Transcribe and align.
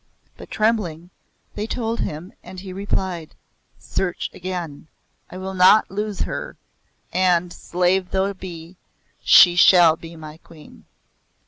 But, 0.35 0.49
trembling, 0.49 1.11
they 1.53 1.67
told 1.67 1.99
him, 1.99 2.33
and 2.41 2.59
he 2.61 2.73
replied; 2.73 3.35
"Search 3.77 4.31
again. 4.33 4.87
I 5.29 5.37
will 5.37 5.53
not 5.53 5.91
lose 5.91 6.21
her, 6.21 6.57
and, 7.13 7.53
slave 7.53 8.09
though 8.09 8.33
be, 8.33 8.77
she 9.21 9.55
shall 9.55 9.95
be 9.95 10.15
my 10.15 10.37
Queen." 10.37 10.85